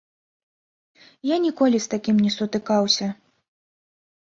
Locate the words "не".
2.25-2.31